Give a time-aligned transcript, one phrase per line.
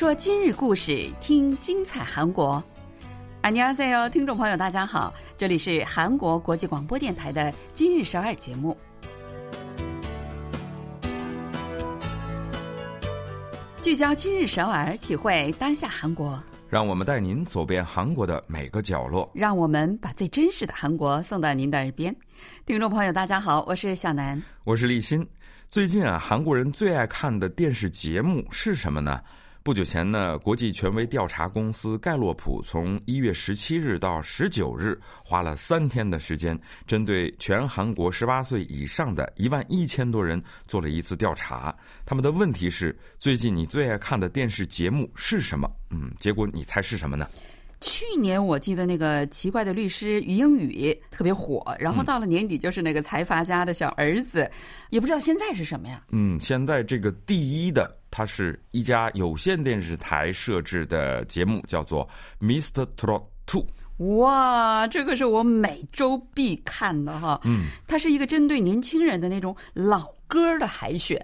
[0.00, 2.62] 说今日故事，听精彩韩国。
[3.42, 8.76] 안녕하세요，听众朋友，大家好，这里是韩国国际广播电台的今日首尔节目。
[13.80, 16.42] 聚焦今日首尔，体会当下韩国。
[16.68, 19.30] 让我们带您走遍韩国的每个角落。
[19.32, 22.14] 让我们把最真实的韩国送到您的耳边。
[22.66, 25.24] 听众朋友，大家好，我是小南，我是立新。
[25.68, 29.20] 最近啊，韩国人最爱看的电视节目是什么呢？
[29.63, 41.75] 不久前呢，国际权威调查公司盖洛普从一月十七日到十九日，花了三天的时间，针对全韩国十八岁以上的一万一千多人做了一次调查。
[42.03, 45.69] 他们的问题是：最近你最爱看的电视节目是什么？
[45.91, 47.29] 嗯，结果你猜是什么呢？
[47.81, 54.49] 去年我记得那个奇怪的律师于英语特别火，然后到了年底就是那个财阀家的小儿子，
[54.89, 56.03] 也不知道现在是什么呀？
[56.09, 62.07] 嗯，现在这个第一的，它是一家有线电视台设置的节目，叫做
[62.45, 62.85] 《Mr.
[62.95, 63.65] Trot Two》。
[64.17, 67.39] 哇，这个是我每周必看的哈。
[67.45, 70.07] 嗯，它是一个针对年轻人的那种老。
[70.31, 71.19] 歌的海选，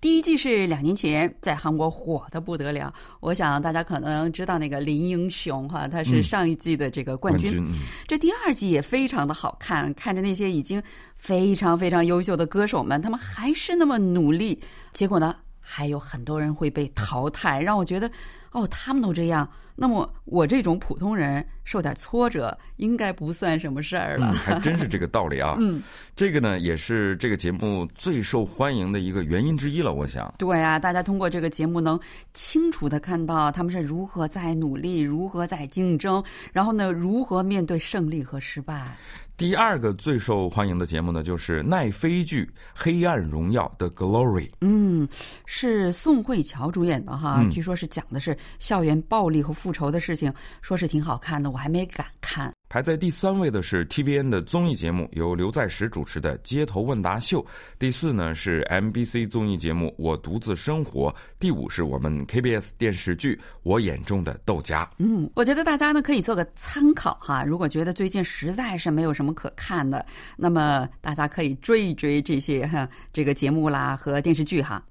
[0.00, 2.90] 第一季是两年前在韩国火的不得了。
[3.20, 7.62] 我想大家可能知道那个林英雄哈，他是上一季的这个冠军。
[8.06, 10.82] 这第二季也非常的好看，看着那些已经
[11.18, 14.58] 非常非常优秀的歌手们，他们还是那么努力。
[14.94, 15.36] 结果呢，
[15.70, 18.10] 还有很多人会被淘汰，让我觉得
[18.52, 19.48] 哦，他们都这样。
[19.80, 24.32] 那么我这种普通人受点挫折，应该不算什么事儿了。
[24.32, 25.54] 还真是这个道理啊！
[25.60, 25.80] 嗯，
[26.16, 29.94] 这个呢，也是这个节目最受欢迎的一个原因之一了。
[29.94, 31.98] 我想，对啊，大家通过这个节目能
[32.32, 38.96] 清楚的看到他们是如何在努力，如何在竞争，然后呢，如何面对胜利和失败。
[39.36, 44.50] 第二个最受欢迎的节目呢，就是奈飞剧《黑暗荣耀》的 Glory。
[44.62, 45.08] 嗯，
[45.46, 50.32] 是宋慧乔主演的哈，据说是讲的是校园暴力和复仇的事情，
[50.62, 52.52] 说是挺好看的，我还没敢看。
[52.70, 57.42] 排在第三位的是 TVN 的综艺节目，由刘在石主持的《街头问答秀》。
[57.78, 61.10] 第四呢是 MBC 综艺节目《我独自生活》。
[61.40, 64.84] 第五是我们 KBS 电视剧《我眼中的豆荚》。
[64.98, 67.42] 嗯，我觉得大家呢可以做个参考哈。
[67.42, 70.04] 如果觉得最近实在是没有什么可看的，
[70.36, 74.84] 那么大家可以追一追这些哈这个节目啦和电视剧哈。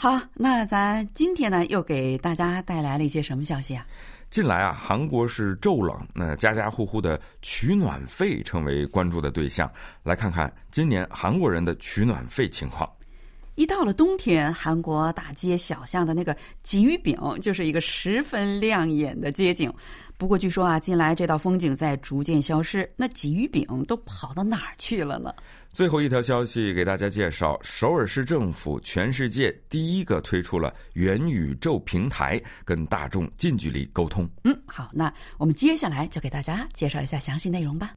[0.00, 3.84] 好，那咱今天呢又给大家带来了一些什么消息啊？
[4.30, 9.68] 近来啊，韩国是骤冷，那家家户户的取暖费成为关注的对象。
[10.04, 12.88] 来看看今年韩国人的取暖费情况。
[13.56, 16.32] 一到了冬天，韩国大街小巷的那个
[16.62, 19.68] 鲫鱼饼就是一个十分亮眼的街景。
[20.18, 25.32] 不过据说啊，近来这道风景在逐渐消失，那鲫鱼饼都跑到哪儿去了呢？
[25.72, 34.28] 最后一条消息给大家介绍：首尔市政府全世界第一个推出了元宇宙平台，跟大众近距离沟通。
[34.42, 37.92] 嗯，好，那我们接下来就给大家介绍一下详细内容吧。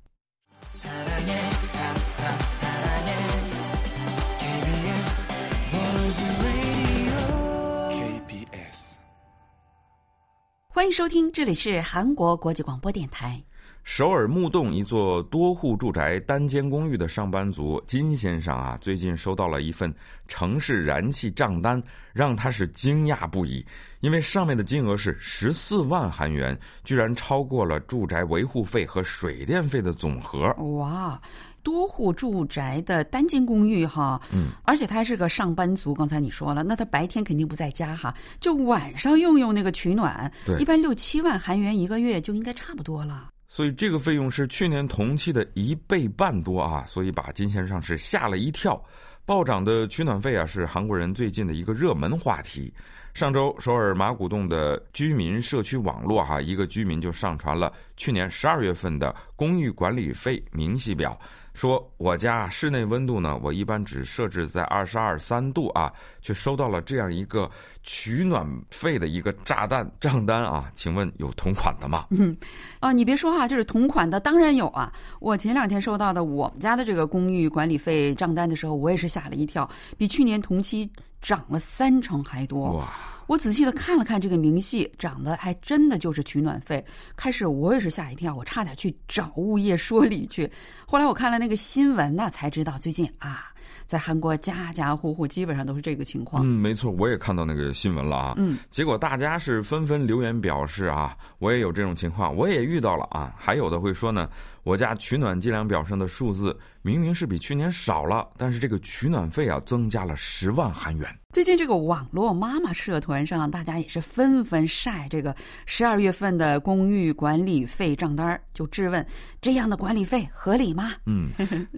[10.81, 13.39] 欢迎收听，这里是韩国国际广播电台。
[13.83, 19.93] 首尔木洞一座多户住宅单间公寓的上班族金先生啊，最近收到了一份
[20.27, 21.81] 城市燃气账单，
[22.13, 23.63] 让他是惊讶不已。
[23.99, 30.51] 因为上面的金额是十四万韩元，居然超过了住宅维护费和水电费的总和。
[30.77, 31.21] 哇，
[31.63, 35.93] 多户住宅的单间公寓哈，嗯，而且他还是个上班族。
[35.93, 43.29] 刚才你说了，那他白天肯定不在家哈，就晚上用用那个取暖，对，一般六七万韩元一个月就应该差不多了。
[43.47, 46.85] 所以这个费用是去年同期的一倍半多啊！
[46.87, 48.81] 所以把金先生是吓了一跳。
[49.25, 52.73] 暴涨的取暖费啊，是韩国人最近的一个热门话题。
[53.13, 61.19] 上周，首尔马古洞的居民社区网络哈，一个居民就上传了去年十二月份的公寓管理费明细表。
[61.53, 65.91] 说我家室内温度呢，我一般只设置在二十二三度啊，
[66.21, 67.49] 却收到了这样一个
[67.83, 70.71] 取暖费的一个炸弹账单啊！
[70.73, 72.05] 请问有同款的吗？
[72.11, 72.35] 嗯，
[72.79, 74.91] 啊，你别说哈，就是同款的，当然有啊！
[75.19, 80.89] 我前两天收到的我们家的这个公寓管理费账单的时候，我也是吓了一跳，比去年同期
[81.21, 82.71] 涨了三成还多。
[82.77, 82.87] 哇！
[83.31, 86.83] 我仔细的看了看这个明细，涨的还真的就是取暖费。
[87.15, 90.51] 开始我也是吓一跳，我差点去找物业说理去。
[90.85, 93.50] 后来我看了那个新闻呢，才知道最近啊，
[93.85, 96.43] 在韩国家家户户基本上都是这个情况。
[96.45, 98.33] 嗯，没错，我也看到那个新闻了啊。
[98.37, 103.33] 嗯，结果大家是纷纷留言表示啊，我也有这种情况，我也遇到了啊。
[103.37, 104.29] 还有的会说呢，
[104.63, 111.07] 我家取暖计量表上的数字明明是比去年少了，但是这个取暖费啊增加了十万韩元。
[111.31, 115.33] 最近这个网络妈妈社团上，大家也是纷纷晒这个
[115.65, 119.05] 十二月份的公寓管理费账单，就质问
[119.41, 120.91] 这样的管理费合理吗？
[121.05, 121.31] 嗯，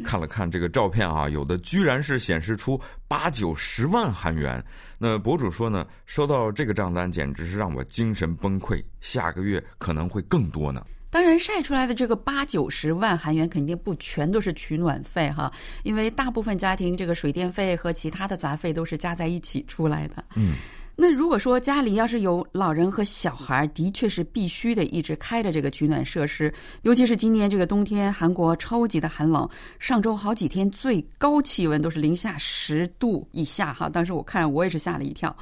[0.04, 4.64] 看了看这个照片啊，有的居然是显示出八九十万韩元。
[5.00, 10.86] 那博主说呢，收到这个账单简直是让我精神崩溃，下个月可能会更多呢。
[11.10, 20.24] 当然，晒出来的这个八九十万韩元肯定不全都是取暖费哈，因为大部分家庭这个水电费和其他的杂费都是加在一起出来的。
[20.36, 20.54] 嗯，
[20.96, 26.54] 那如果说家里要是有老人和小孩，的确是必须得一直开着这个取暖设施，
[26.84, 29.50] 尤其是今年这个冬天，韩国超级的寒冷，
[29.80, 35.36] 上周好几天最高气温都是零下十度以下哈，当时我看我也是吓了一跳。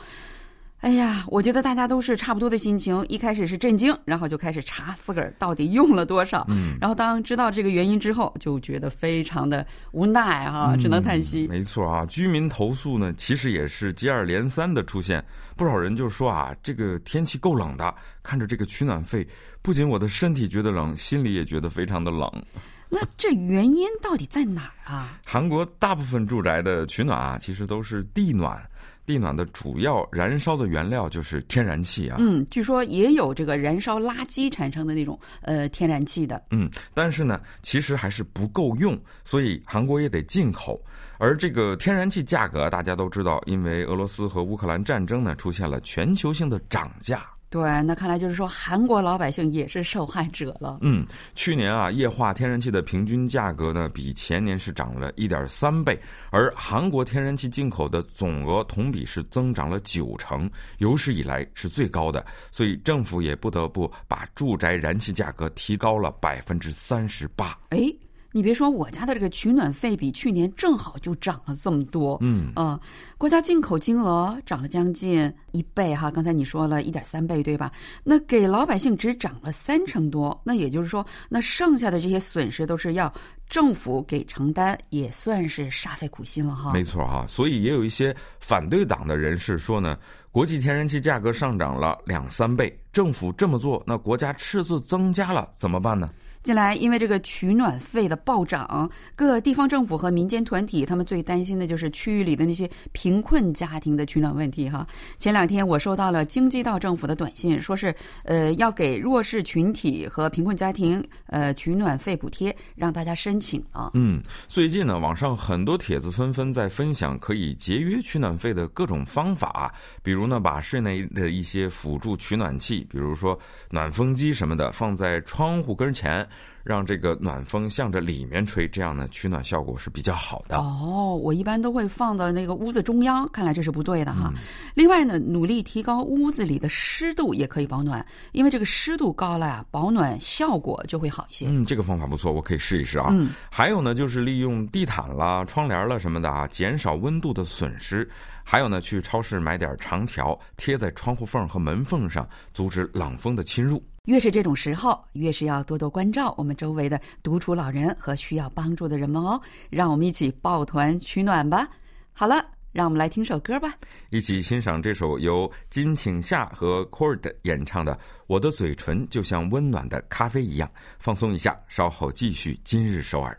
[0.82, 3.06] 哎呀，我觉得大家都是差不多的心情。
[3.08, 6.44] 一开始是震惊，然后就开始查自个儿到底用了多少。
[6.50, 11.48] 嗯，然后当知道这个原因之后，就觉得非常的无奈哈，只能叹息。
[11.48, 15.24] 没错啊，居民投诉呢，其实也是接二连三的出现。
[15.56, 17.94] 不少人就说啊，这个天气够冷的，
[18.24, 19.28] 看着这个取暖费，
[19.62, 22.28] 不仅我的身体觉得冷，心里也觉得非常的冷。
[22.90, 25.20] 那这原因到底在哪儿啊？
[25.26, 28.60] 韩国大部分住宅的取暖啊，其实都是地暖。
[29.06, 32.18] 地暖的主要燃烧的原料就是天然气啊。
[32.20, 36.42] 嗯，据说也有这个燃烧垃圾产生的那种呃天然气的。
[36.52, 40.82] 嗯，但是呢，其实还是不够用，所以韩国也得进口。
[41.18, 47.24] 而这个天然气价格，大家都知道，因为俄罗斯和乌克兰战争呢，出现了全球性的涨价。
[47.52, 50.78] 对，那看来就是说，韩国老百姓也是受害者了。
[50.80, 51.06] 嗯，
[51.36, 56.00] 去年啊，液化天然气的平均价格呢，比前年是涨了一点三倍，
[56.30, 62.26] 而韩国天然气进口的总额同比是增长了九成，有史以来是最高的。
[62.54, 67.60] 所以政府也不得不把住宅燃气价格提高了百分之三十八。
[67.72, 67.94] 哎。
[68.32, 72.18] 你别说，我家的这个取暖费比去年正好就涨了这么多。
[72.22, 72.80] 嗯嗯，
[73.18, 77.72] 国家进口金额涨了将近一倍哈，刚才你说了一点三倍对吧？
[78.04, 83.12] 那给老百姓只涨了三成多，那也就是说，那剩下的这些损失都是要
[83.50, 86.72] 政府给承担，也算是煞费苦心了哈。
[86.74, 89.98] 没错哈，所以也有一些反对党的人士说呢，
[90.32, 96.10] 国际天然气价格上涨了两三倍，政府这么做，那国家赤字增加了怎么办呢？
[96.44, 104.68] 近来，因为这个取暖费的暴涨，各地方政府和民间团体他们最担心的就是区域里的那些贫困家庭的取暖问题。
[104.68, 104.86] 哈，
[105.20, 107.94] 前两天我收到了京畿道政府的短信，说是
[108.24, 113.92] 呃要给弱势群体和贫困家庭呃取暖费补贴，让大家申请啊。
[113.94, 119.72] 嗯，最近呢，网上很多帖子纷纷在分享可以节约取暖费的各种方法，
[120.02, 123.38] 比如呢，把室内的一些辅助取暖器，比如说
[123.70, 126.28] 暖风机什么的，放在窗户跟前。
[126.64, 130.58] 让这个暖风向着里面吹，这样呢取暖效果是比较好的。
[130.58, 134.32] 哦，我一般都会放到那个屋子中央，看来这是不对的哈。
[134.76, 141.48] 另外呢，努力提高屋子里的湿度也可以保暖，因为这个湿度高了呀，保暖效果就会好一些。
[141.50, 143.08] 嗯，这个方法不错，我可以试一试啊。
[143.10, 148.08] 嗯，还有呢，就是利用地毯啦、窗帘啦什么的啊，减少温度的损失。
[148.44, 153.82] 还有呢，去超市买点长条贴在窗户缝和门缝上，阻止冷风的侵入。
[154.06, 159.40] 越是这种时候，越是要多多关照我们周围的独处老人和需要帮助的人们哦。
[159.70, 161.70] 让我们一起抱团取暖吧。
[162.12, 163.76] 好了，让我们来听首歌吧，
[164.10, 167.94] 一起欣赏这首由金请夏和 Cord 演唱的
[168.26, 170.68] 《我的嘴唇就像温暖的咖啡一样》，
[170.98, 173.38] 放松一下，稍后继续今日首尔。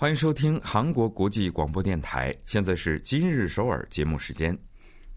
[0.00, 4.58] 欢迎收听韩国国际广播电台，现在是今日首尔节目时间。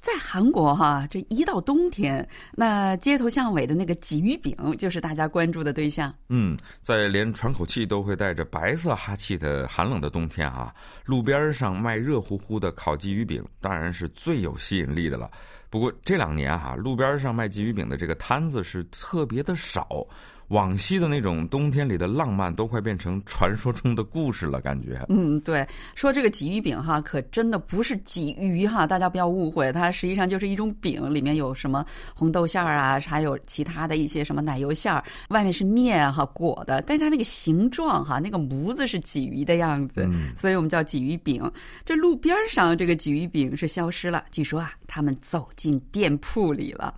[0.02, 6.14] 在韩国哈，这一到冬天，那街头巷尾的那个鲫鱼饼就是大家关注的对象。
[6.28, 10.76] 嗯，在连喘口气都会带着白色哈气的寒冷的冬天啊，
[11.06, 15.32] 路边上卖热乎乎的烤鲫鱼饼，当然是最有吸引力的了。
[15.70, 20.06] 不过这两年哈，路边上卖鲫鱼饼的这个摊子是特别的少。
[20.50, 25.04] 往昔的那种冬天里的浪漫都快变成传说中的故事了，感觉。
[25.10, 41.52] 嗯，对，说这个鲫鱼饼哈，可真的不是鲫鱼哈，大家不要误会，它实际上就是一种饼，里面有什么红豆馅儿啊，还有其他的一些什么奶油馅儿，外面是面哈裹的，但是它那个形状哈，那个模子是鲫鱼的样子，所以我们叫鲫鱼饼。
[41.86, 46.94] 这路边上这个鲫鱼饼是消失了，据说啊，他们走进店铺里了。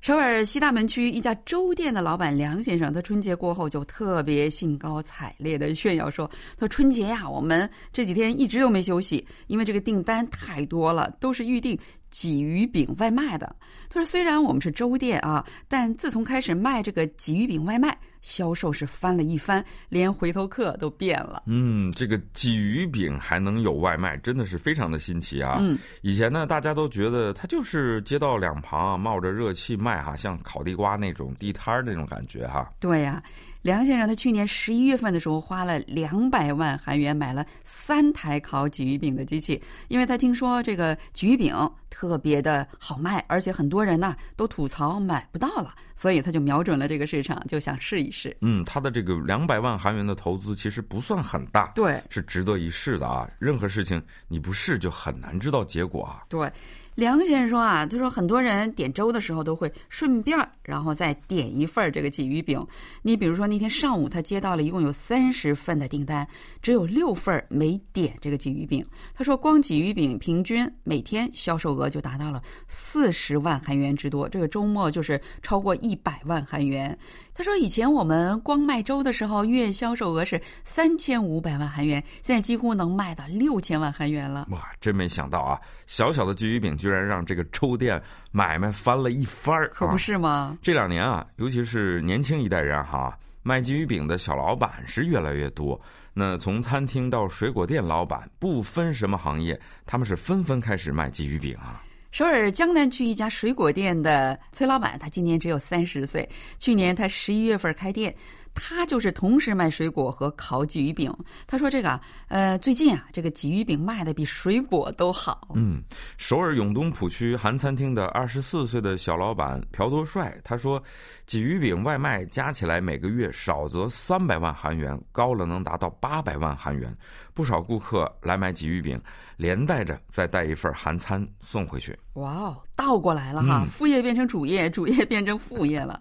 [0.00, 6.26] 首尔西大门区一家粥店的老板梁先生，他春节过后就特别兴高采烈的炫耀说
[6.56, 11.78] ：“他说春节呀，我们这几天一直都没休息，因为这个订单太多了，都是预定
[12.12, 13.54] 鲫鱼饼外卖的。
[13.88, 21.44] 他说虽然我们是粥店啊，但自从开始卖这个鲫鱼饼外卖。”销售是翻了一番，连回头客都变了。
[21.46, 25.56] 嗯，这个鲫鱼饼还能有外卖，真的是非常的新奇啊！
[25.58, 32.70] 嗯，以前呢，大家都觉得它就是街道两旁冒着热气卖哈，像烤地瓜那种地摊儿那种感觉哈。
[32.78, 33.22] 对呀。
[33.62, 41.54] 梁先生他去年十一月份的时候花了两百万韩元买了三台烤鲫鱼饼的机器，因为他听说这个鲫鱼饼
[41.90, 48.34] 特别的好卖，而且很多人呢都吐槽买不到了，所以他就瞄准了这个市场，就想试一试。
[48.40, 53.28] 嗯，他的这个两百万韩元的投资其实不算很大，对，是值得一试的啊。
[53.38, 56.24] 任何事情你不试就很难知道结果啊。
[56.28, 56.50] 对。
[56.94, 62.64] 梁先生说啊，他说很多人点粥的时候都会顺便儿然后再点一份儿这个鲫鱼饼。
[63.02, 66.26] 你比如说那天上午他接到了一共有三十份的订单，
[66.60, 68.84] 只有六份儿没点这个鲫鱼饼。
[69.14, 76.96] 他说光鲫鱼饼平均每天销售额就达到了四十万韩元之多，这个周末就是超过一百万韩元。
[77.40, 84.46] 他说：“以前我们光卖粥的时候，月销售额是三千五百万韩元，现在几乎能卖到六千万韩元了。
[84.50, 85.58] 哇，真没想到啊！
[85.86, 87.98] 小小的鲫鱼饼居然让这个粥店
[88.30, 90.58] 买卖翻了一番儿，可不是吗？
[90.60, 95.80] 这两年啊，尤其是年轻一代人哈，卖鲫鱼饼的小老板是越来越多。
[96.12, 106.28] 那从餐厅到水果店老板，不分什么行业，他们是纷纷开始卖鲫鱼饼啊。”首尔江南区一家水果店的崔老板，他今年只有三十岁。
[106.58, 108.12] 去年他十一月份开店，
[108.54, 111.12] 他就是同时卖水果和烤鲫鱼饼。
[111.46, 115.82] 他说：“这个呃，最近啊，这个鲫鱼饼卖的比水果都好。”嗯，
[116.18, 120.82] 首尔永东浦区韩餐厅的二十四岁的小老板朴多帅，他说
[121.26, 126.96] ：“鲫鱼饼外卖加起来每个月少则三百万韩元，高了能达到八百万韩元。
[127.32, 129.00] 不少顾客来买鲫鱼饼。”
[129.40, 131.98] 连带着再带一份韩餐送回去。
[132.12, 135.98] 哇哦，倒过来了哈，副业变成主业，主业变成副业了。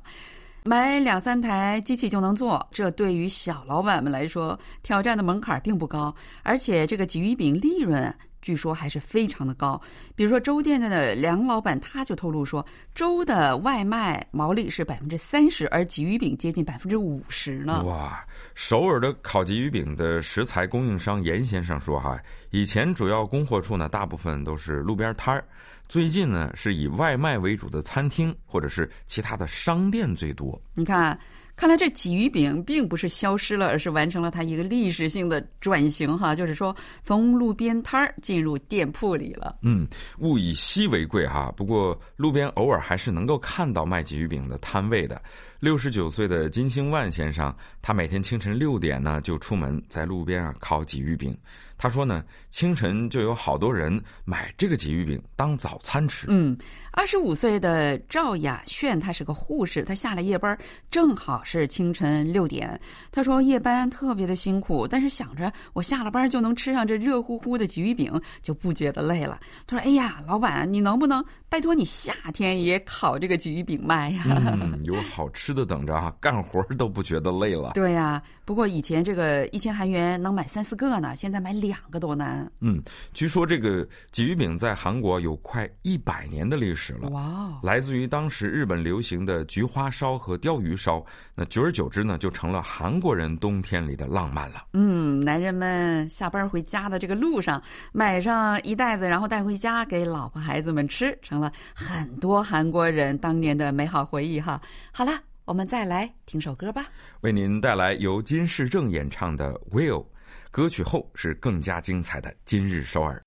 [0.70, 8.14] 买两三台机器就能做，这对于小老板们来说，挑战的门槛并不高，而且这个鲫鱼饼利润。
[8.42, 9.80] 据说还是非常的高，
[10.16, 12.66] 比如说粥店的梁老板他就透露说，
[12.96, 17.84] 粥的外卖毛利是百分之三十，而鲫鱼饼接近百分之五十呢。
[17.84, 18.26] 哇！
[18.56, 22.18] 首尔的烤鲫鱼饼的食材供应商严先生说，哈，
[22.52, 25.44] 以前主要供货处呢，大部分都是路边摊儿，
[25.88, 30.62] 最近呢是以外卖为主的餐厅或者是其他的商店最多。
[30.74, 31.20] 你看。
[31.60, 39.58] 看来这鲫鱼饼并不是消失了，而是完成了它一个历史性的转型哈，就是说从路边摊儿进入店铺里了。
[39.62, 39.86] 嗯，
[40.20, 45.22] 物以稀为贵哈，不过路边偶尔还是能够看到卖鲫鱼饼的摊位的。
[45.60, 51.38] 六十九岁的金星万先生，他每天清晨六点呢就出门在路边啊烤鲫鱼饼。
[51.78, 56.28] 他说呢，清晨就有好多人买这个鲫鱼饼当早餐吃。
[56.30, 56.58] 嗯，
[56.92, 60.56] 二十五岁的赵雅炫，她是个护士，她下了夜班，
[60.92, 62.80] 正好是清晨六点。
[63.12, 69.40] 她说夜班特别的辛苦，但是想着我下了班就能吃上这热乎乎的鲫鱼饼，就不觉得累了。
[69.66, 74.24] 她说：“哎呀，老板，你能不能拜托你夏天也烤这个鲫鱼饼卖呀？
[74.26, 77.72] 嗯， 有好吃的等着啊，干活都不觉得累了。
[77.74, 81.70] 对呀，不过以前这个一千韩元能买三四个呢，现在买两。
[81.70, 82.39] 两个多难。
[82.60, 82.82] 嗯，
[83.14, 87.10] 据说这个鲫鱼饼在韩国有快一百年的历史了。
[87.10, 91.04] 哇，来自于当时日本流行的菊花烧和鲷鱼烧，
[91.34, 94.66] 那久而久之呢，就成了韩国人冬天里的浪漫了。
[94.74, 97.62] 嗯，男人们下班回家的这个路上，
[97.94, 104.62] 买上一袋子，然后带回家给老婆孩子们吃，成了很多韩国人当年的美好回忆哈。
[104.92, 105.12] 好了，
[105.46, 106.86] 我们再来听首歌吧，
[107.22, 110.04] 为您带来由金世正演唱的《Will》。
[110.52, 113.22] 歌曲后是更加精彩的今日首尔。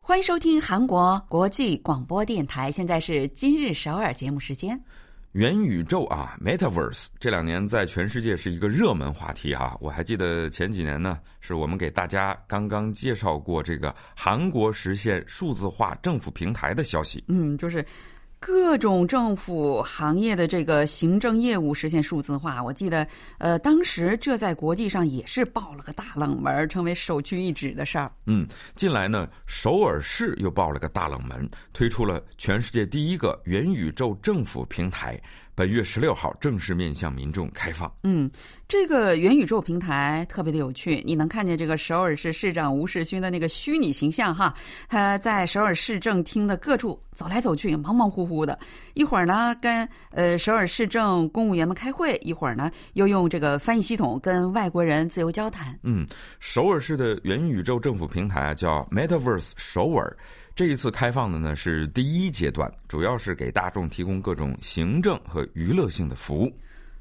[0.00, 4.78] 欢迎收听韩国国际广播电台，现在是今日首尔节目时间。
[5.32, 9.76] 元宇宙啊，Metaverse 这两年在全世界是一个热门话题哈。
[9.80, 17.22] 我还记得前几年呢，是我们给大家刚刚介绍过这个韩国实现数字化政府平台的消息。
[17.28, 17.84] 嗯，就是。
[18.40, 23.06] 各种政府行业的这个行政业务实现数字化，我记得，
[23.38, 28.10] 呃，当时这在国际上也是爆了个大冷门，成为首屈一指的事儿。
[28.26, 35.20] 嗯，近来呢，首尔市又爆了个大冷门，推出了全世界第一个元宇宙政府平台。
[35.58, 37.92] 本月十六号正式面向民众开放。
[38.04, 38.30] 嗯，
[38.68, 44.54] 这个元宇宙平台特别的有趣，你能看见这个首尔市市长吴世勋的那个虚拟形象哈，
[44.88, 48.56] 他在首尔市政厅的各处走来走去，忙忙乎乎的。
[48.94, 55.76] 一会儿呢跟呃首尔市政公务员们开会，一会儿呢又用这个翻译系统跟外国人自由交谈。
[55.82, 56.06] 嗯，
[56.38, 60.16] 首尔市的元宇宙政府平台叫 Metaverse 首尔。
[60.58, 66.52] 这一次开放的呢是第一阶段，主要是给大众提供各种行政和娱乐性的服务。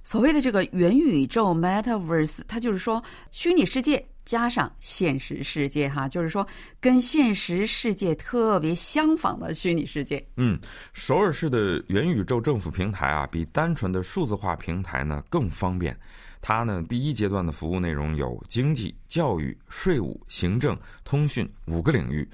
[0.04, 6.48] 所谓的这个元宇宙 （Metaverse），它就是说虚拟世界加上现实世界，哈，就是说
[6.80, 10.24] 跟现实世界特别相仿的虚拟世界。
[10.36, 10.60] 嗯，
[10.94, 15.98] 首尔市的元宇宙政府平台啊，比单纯的数字化平台呢更方便。
[16.40, 22.30] 它呢第一阶段的服务内容有经济、教育、税务、行政、通讯五个领域。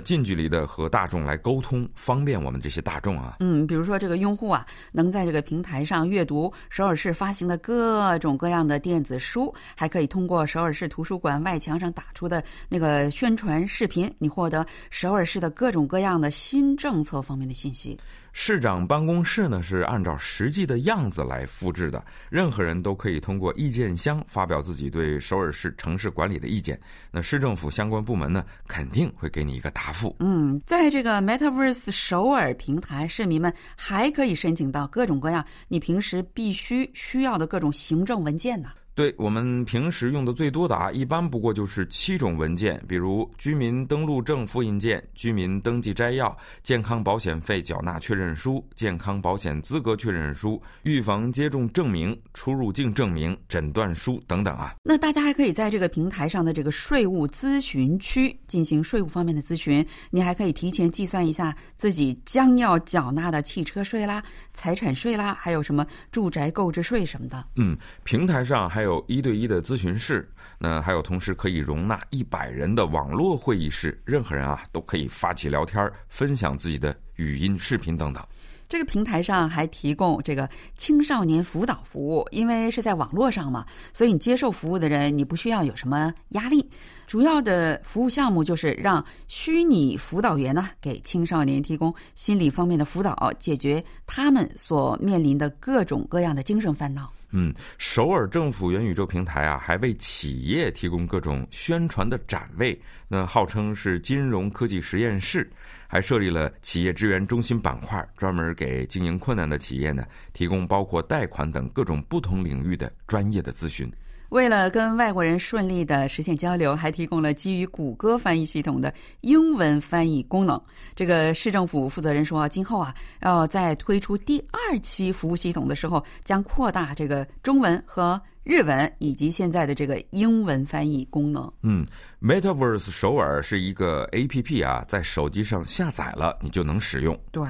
[0.00, 3.36] 近距离的和大众来沟通，方便我们这些大众啊。
[3.40, 17.96] 嗯，比如说这个用户啊，能在这个平台上阅读首尔市发行的各种各样的电子书，还可以通过首尔市图书馆外墙上打出的那个宣传视频，你获得首尔市的各种各样的新政策方面的信息。
[18.36, 26.78] 市长办公室呢是按照实际的样子来复制的，任何人都可以通过意见箱发表自己对首尔市城市管理的意见。
[27.12, 30.16] 那市政府相关部门呢肯定会给你一个答复。
[30.18, 38.68] 嗯，在这个 Metaverse 首尔平台，市民们还可以申请到各种各样你平时必须需要的各种行政文件呢。
[38.94, 54.76] 对我们平时用的最多的啊，一般不过就是七种文件，比如居民登录证复印件、居民登记摘要、健康保险费缴纳确认书、健康保险资格确认书、预防接种证明、出入境证明、诊断书等等啊。
[54.84, 64.22] 那大家还可以在这个平台上的这个税务咨询区进行税务方面的咨询，你还可以提前计算一下自己将要缴纳的汽车税啦、
[64.52, 67.44] 财产税啦，还有什么住宅购置税什么的。
[67.56, 68.83] 嗯，平台上还。
[68.84, 78.24] 有一对一的咨询室，那还有同时可以容纳一百人的网络会议室，任何人啊都可以发起聊天，分享自己的语音、视频等等。
[78.68, 86.68] 这个平台上还提供这个青少年辅导服务，因为是在网络上嘛，所以你接受服务的人你不需要有什么压力。
[87.06, 97.12] 主要的服务项目就是让虚拟辅导员呢给青少年提供心理方面的辅导，解决他们所面临的各种各样的精神烦恼。
[97.36, 105.50] 嗯，首尔政府元宇宙平台啊，还为企业提供各种宣传的展位，那号称是金融科技实验室，
[105.86, 113.90] 还设立了企业支援中心板块，专门给经营困难的企业呢提供包括贷款等各种不同领域的专业的咨询。
[114.30, 120.60] 为了跟外国人顺利的实现交流，还提供了基于谷歌翻译系统的英文翻译功能。
[120.96, 131.52] 这个市政府负责人说，今后啊，要在推出第二期服务系统的时候，将扩大这个中文和日文以及现在的这个英文翻译功能。
[131.62, 131.84] 嗯
[132.20, 137.18] ，Metaverse 首尔是一个 APP 啊，在手机上下载了，你就能使用。
[137.32, 137.42] 对。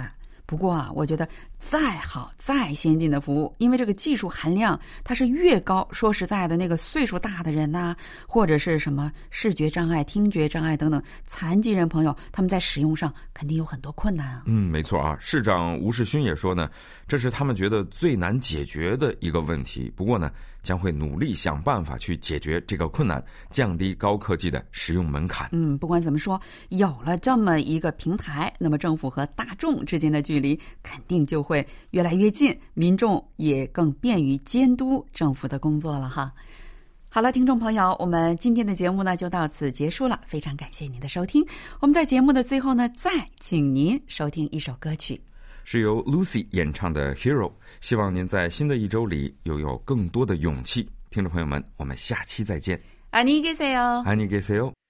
[0.47, 1.27] 不过啊，我觉得
[1.67, 7.97] 再好再先进的服务，因为这个技术含量它是越高，说实在的，那个岁数大的人呐，
[8.29, 14.43] 或者是什么视觉障碍、听觉障碍等等残疾人朋友，他们在使用上肯定有很多困难啊。
[14.45, 16.71] 嗯，没错啊，市长吴世勋也说呢，
[17.09, 19.91] 这是他们觉得最难解决的一个问题。
[19.97, 20.31] 不过呢。
[20.65, 25.47] 将会努力想办法去解决这个困难，降低高科技的使用门槛。
[25.53, 31.54] 嗯，不管怎么说，有了这么一个平台，那么政府和大众之间的距离肯定就会
[31.92, 36.34] 越来越近，民众也更便于监督政府的工作了哈。
[37.10, 41.44] 好了，听众朋友，我们今天的节目呢就到此结束了，非常感谢您的收听。
[41.80, 45.20] 我们在节目的最后呢，再请您收听一首歌曲。
[45.64, 50.88] 是由 Lucy 演唱的《Hero》，希望您在新的一周里拥有更多的勇气。
[51.10, 52.80] 听众朋友们，我们下期再见。
[53.12, 54.04] 안녕히계세 요。
[54.06, 54.80] 안녕히계세 요。